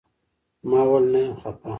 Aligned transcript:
ما 0.69 0.79
وويل 0.89 1.05
نه 1.13 1.19
يم 1.25 1.33
خپه. 1.41 1.69